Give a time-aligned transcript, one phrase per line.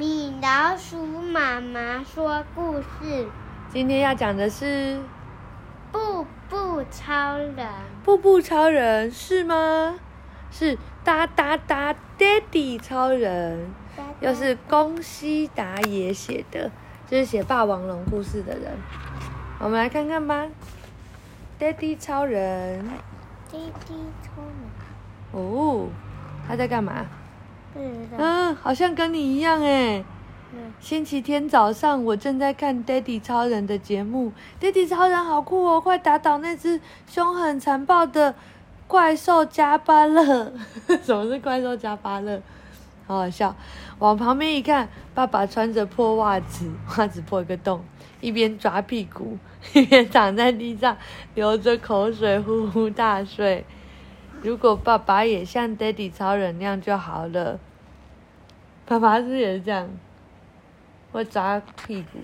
[0.00, 3.28] 米老鼠妈妈说故事。
[3.68, 4.96] 今天要讲的是
[5.92, 7.54] 《步步超人》。
[8.02, 10.00] 步步超人是吗？
[10.50, 13.68] 是哒哒哒，Daddy 超人，
[14.20, 16.70] 又是宫西达也写的，
[17.06, 18.72] 就是写霸王龙故事的人。
[19.58, 20.46] 我们来看看吧
[21.58, 22.82] ，Daddy 超人。
[23.52, 24.54] Daddy 超人。
[25.32, 25.88] 哦，
[26.48, 27.04] 他在干嘛？
[27.74, 30.04] 嗯，嗯，好像跟你一样哎。
[30.52, 30.72] 嗯。
[30.80, 34.32] 星期天早上，我正在看《Daddy 超人》的节目，
[34.64, 35.80] 《Daddy 超人》好酷哦！
[35.80, 38.34] 快打倒那只凶狠残暴的
[38.86, 40.52] 怪兽加巴勒！
[41.04, 42.42] 什么是怪兽加巴勒？
[43.06, 43.54] 好好笑。
[43.98, 47.84] 往旁边一看，爸爸穿着破袜子，袜子破一个洞，
[48.20, 49.36] 一边抓屁股，
[49.74, 50.96] 一边躺在地上
[51.34, 53.64] 流着口水，呼呼大睡。
[54.42, 57.60] 如果爸爸也像 Daddy 超人那样就好了。
[58.86, 59.88] 爸爸是也是这样？
[61.12, 62.18] 会抓屁股。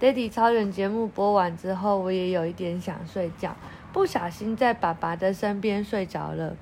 [0.00, 3.54] Daddy 超人节目播完之后，我也有一点想睡觉，
[3.92, 6.56] 不小心在爸爸的身边睡着了。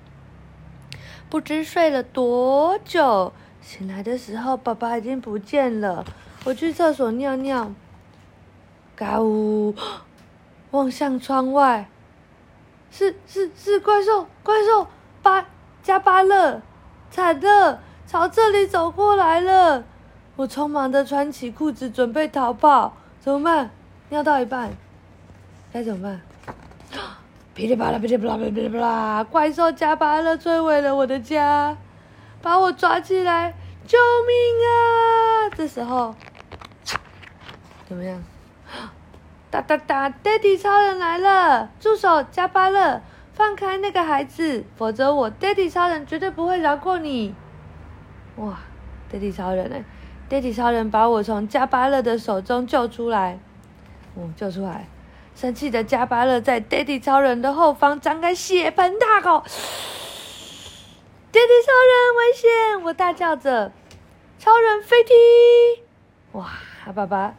[1.31, 6.05] 不知睡了多久，醒来的时候，爸爸已经不见了。
[6.45, 7.73] 我去厕所尿尿，
[8.97, 9.75] 嘎呜，
[10.73, 11.89] 望向窗外。
[12.91, 14.87] 是是是怪兽怪兽
[15.23, 15.45] 巴
[15.83, 16.61] 加巴勒，
[17.11, 19.85] 惨了，朝这里走过来了。
[20.37, 23.71] 我匆忙的穿起裤子准备逃跑，怎么办？
[24.11, 24.71] 尿到一半，
[25.73, 26.21] 该怎么办？
[27.55, 31.77] 噼里啪啦噼里啪啦噼里啪啦，怪兽加巴勒摧毁了我的家，
[32.41, 33.53] 把我抓起来，
[33.85, 35.51] 救命啊！
[35.57, 36.15] 这时候
[37.89, 38.23] 怎么样？
[39.51, 41.71] 哒哒哒，Daddy 超人来了！
[41.81, 43.01] 住手，加巴勒，
[43.33, 47.35] 放开那个孩子，否则我 Daddy 超人绝对不会饶过你！
[48.37, 48.59] 哇
[49.11, 49.77] ，Daddy 超人呢
[50.29, 53.39] ？Daddy 超人把我从加巴勒的手中救出来，
[54.17, 54.87] 嗯，救出来！
[55.35, 59.43] 生气的加巴勒在 Daddy 超人的后方张开血盆大口
[61.33, 62.83] ，Daddy 超人危险！
[62.85, 63.73] 我大叫着，
[64.39, 65.15] 超人飞踢！
[66.33, 66.51] 哇，
[66.95, 67.35] 爸爸。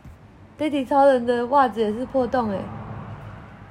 [0.59, 2.59] 爹地超人的袜子也是破洞哎，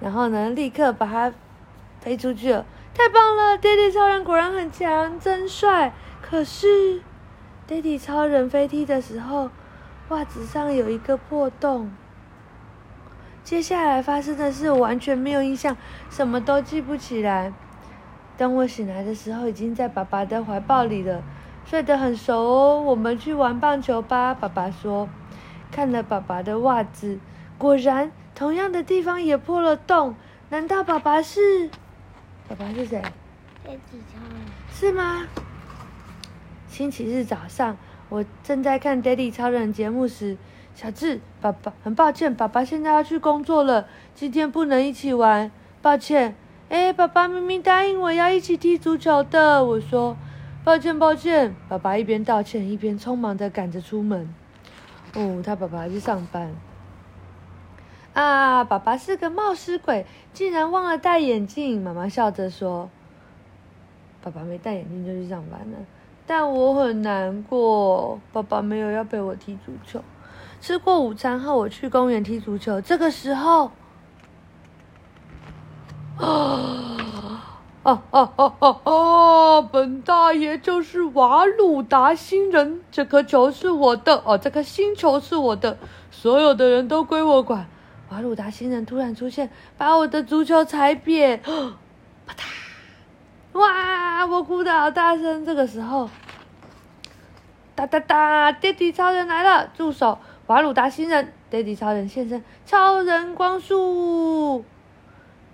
[0.01, 1.31] 然后呢，立刻把它
[2.01, 5.93] 飞出去了，太棒了爹地超人果然很强，真帅。
[6.23, 7.03] 可是
[7.67, 9.51] 爹地超人飞踢的时候，
[10.09, 11.93] 袜子上有一个破洞。
[13.45, 15.77] 接下来发生的事我完全没有印象，
[16.09, 17.53] 什么都记不起来。
[18.39, 21.23] 等我醒来的时候，已经在爸爸的怀抱里了，
[21.67, 22.81] 睡得很熟哦。
[22.81, 25.07] 我们去玩棒球吧，爸爸说。
[25.71, 27.19] 看了爸爸的袜子，
[27.57, 30.15] 果然同样的地方也破了洞。
[30.51, 31.69] 难道爸爸是？
[32.49, 33.03] 爸爸是谁？
[34.73, 35.27] 是吗？
[36.69, 37.77] 星期日早上，
[38.09, 40.37] 我正在看《Daddy 超人》节目时，
[40.75, 45.51] 小智，爸爸，很抱歉，爸爸现在要去工作了，今天不能一起玩，
[45.83, 46.35] 抱歉。
[46.71, 50.17] 哎，爸爸明明答应我要一起踢足球的，我说，
[50.65, 51.55] 抱歉，抱歉。
[51.69, 54.33] 爸爸一边道歉，一边匆忙的赶着出门。
[55.15, 56.55] 哦，他爸爸去上班。
[58.13, 61.83] 啊，爸爸是个冒失鬼，竟然忘了戴眼镜。
[61.83, 62.91] 妈妈笑着说
[64.23, 65.79] ：“爸爸没戴眼镜就去上班了。”
[66.27, 70.03] 但我很难过，爸爸没有要陪我踢足球。
[70.61, 72.81] 吃过午餐后，我去公园踢足球。
[72.81, 73.71] 这个时候，
[76.19, 76.78] 啊！
[77.89, 79.69] 哦哦哦哦哦！
[79.73, 85.79] 本大爷就是瓦鲁达星人，这颗球是我的哦，这颗星球是我的，
[86.11, 87.67] 所有的人都归我管。
[88.11, 89.49] 瓦鲁达星人突然出现，
[89.79, 93.59] 把我的足球踩扁，啪嗒！
[93.59, 95.47] 哇，我哭得好大声。
[95.47, 96.11] 这个时候，
[97.75, 100.19] 哒哒哒电梯超人来了，住手！
[100.47, 104.63] 瓦鲁达星人电梯超人现身，超人光束。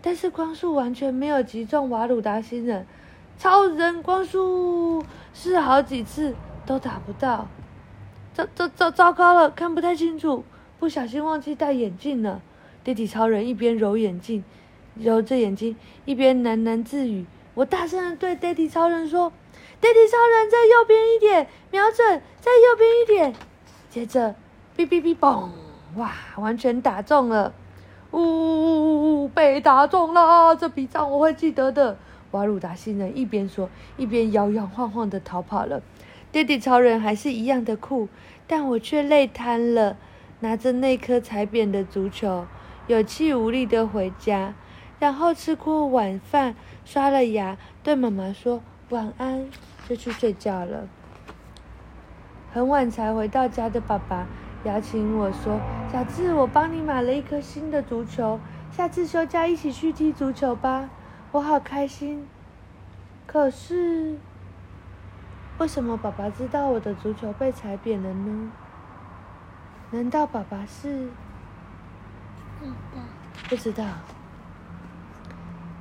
[0.06, 2.86] 但是光束完全没有击中瓦鲁达星人，
[3.38, 6.34] 超人光束试好几次
[6.66, 7.48] 都打不到，
[8.34, 10.44] 糟糟糟糟糕了，看不太清楚，
[10.78, 12.42] 不小心忘记戴眼镜了。
[12.84, 14.44] Daddy 超人一边揉眼镜，
[14.94, 15.74] 揉着眼睛，
[16.04, 17.24] 一边喃喃自语。
[17.54, 19.32] 我大声的对 Daddy 超人说
[19.80, 23.34] ：“Daddy 超人，在右边一点，瞄准，在右边一点。”
[23.88, 24.34] 接着，
[24.76, 25.48] 哔哔哔，嘣！
[25.96, 27.54] 哇，完全打中了。
[28.14, 29.28] 呜呜呜呜！
[29.28, 31.96] 被打中了，这笔账我会记得的。
[32.30, 35.82] 瓦鲁达星人一边说，一边摇摇晃晃的逃跑了。
[36.30, 38.08] 爹地超人还是一样的酷，
[38.46, 39.96] 但我却累瘫了，
[40.40, 42.46] 拿着那颗踩扁的足球，
[42.86, 44.54] 有气无力的回家，
[44.98, 49.48] 然后吃过晚饭，刷了牙，对妈妈说晚安，
[49.88, 50.88] 就去睡觉了。
[52.52, 54.26] 很晚才回到家的爸爸
[54.64, 55.60] 邀请我说
[55.92, 58.40] ：“小智，我帮你买了一颗新的足球，
[58.70, 60.88] 下次休假一起去踢足球吧。”
[61.32, 62.26] 我好开心。
[63.26, 64.16] 可是，
[65.58, 68.50] 为什么爸爸知道我的足球被踩扁了呢？
[69.90, 71.08] 难道爸爸是？
[72.58, 73.02] 不知道。
[73.48, 73.84] 不知道。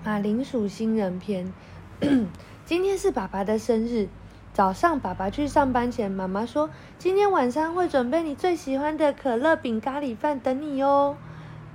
[0.04, 1.54] 马铃薯新人篇。
[2.66, 4.10] 今天是爸爸的生日。
[4.54, 6.70] 早上，爸爸去上班前，妈妈说
[7.00, 11.18] ：“今天晚上会准备你最喜欢的可乐饼咖喱饭等你哦。”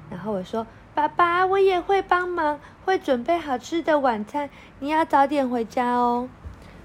[0.09, 0.65] 然后我说
[0.95, 4.49] ：“爸爸，我也会帮忙，会准备好吃的晚餐，
[4.79, 6.29] 你要早点回家哦。”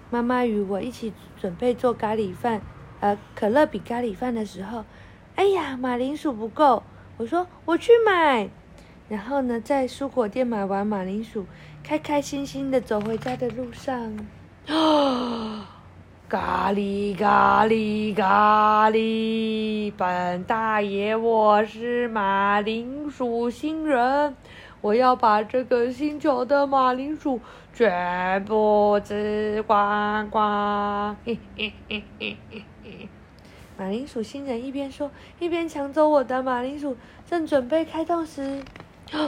[0.09, 2.61] 妈妈与我一起准备做咖喱饭，
[2.99, 4.85] 呃，可乐饼咖喱饭的时候，
[5.35, 6.81] 哎呀，马铃薯不够，
[7.17, 8.49] 我说我去买。
[9.09, 11.45] 然后呢，在蔬果店买完马铃薯，
[11.83, 14.17] 开开心心的走回家的路上，
[14.67, 14.73] 啊！
[16.33, 24.35] 咖喱咖喱咖喱，本大爷，我是马铃薯星人，
[24.81, 27.39] 我要把这个星球的马铃薯
[27.71, 31.15] 全部吃光光。
[31.23, 33.07] 嘿嘿嘿嘿嘿嘿。
[33.77, 36.97] 马铃薯星人一边说，一边抢走我的马铃薯，
[37.29, 38.63] 正准备开动时，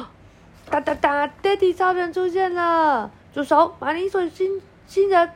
[0.72, 3.12] 哒哒哒，爹地超人出现了！
[3.32, 5.30] 住手，马铃薯星星人！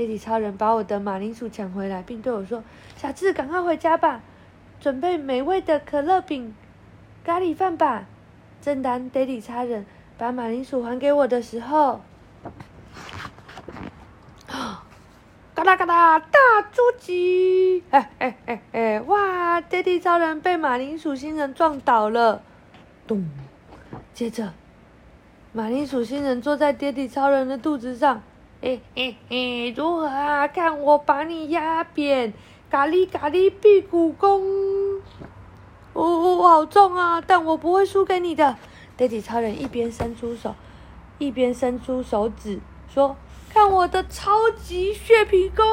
[0.00, 2.64] 爹地超人把我的马铃薯抢回来，并对我说
[2.96, 4.22] ：“小智，赶快回家吧，
[4.80, 6.54] 准备美味的可乐饼
[7.22, 8.06] 咖喱饭吧。”
[8.62, 9.84] 正当爹地超人
[10.16, 12.00] 把马铃薯还给我的时候，
[15.54, 16.38] 嘎啦嘎啦，大
[16.72, 17.84] 猪鸡！
[17.90, 19.60] 哎哎哎哎，哇！
[19.60, 22.42] 爹地超人被马铃薯星人撞倒了，
[23.06, 23.28] 咚！
[24.14, 24.54] 接着，
[25.52, 28.22] 马铃薯星人坐在爹地超人的肚子上。
[28.62, 30.46] 嘿嘿嘿，如何啊？
[30.46, 32.34] 看我把你压扁，
[32.70, 34.42] 咖喱咖喱屁股功！
[35.94, 37.22] 哦哦，好重啊！
[37.26, 38.54] 但我不会输给你的。
[38.98, 40.54] 爹地超人一边伸出手，
[41.16, 42.60] 一边伸出手指，
[42.92, 43.16] 说
[43.48, 45.64] ：“看我的超级血皮功！”，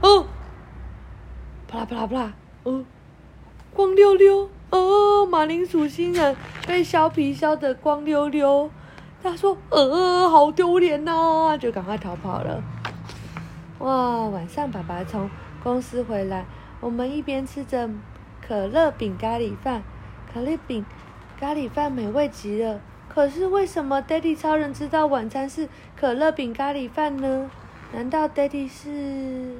[0.00, 0.24] 哦，
[1.66, 2.32] 啪啦啪啦啪啦，
[2.62, 2.84] 哦，
[3.74, 8.70] 光溜溜，哦，马铃薯星人被削皮削得光溜溜。
[9.22, 12.62] 他说：“呃，好丢脸呐！”就赶快逃跑了。
[13.78, 15.28] 哇，晚上爸爸从
[15.62, 16.44] 公司回来，
[16.80, 17.88] 我们一边吃着
[18.46, 19.82] 可乐饼咖喱饭，
[20.32, 20.84] 可乐饼
[21.38, 22.80] 咖喱饭美味极了。
[23.08, 27.50] 可是为什么 Daddy 超人知道晚餐是可乐饼咖喱饭呢？
[27.92, 29.56] 难道 Daddy 是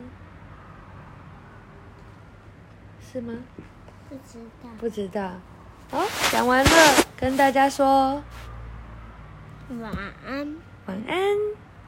[3.00, 3.34] 是吗？
[4.08, 4.70] 不知道。
[4.78, 5.30] 不知道。
[5.90, 6.70] 好，讲完了，
[7.16, 8.22] 跟大家说。
[9.70, 9.92] 晚
[10.24, 10.56] 安。
[10.86, 11.67] 晚安。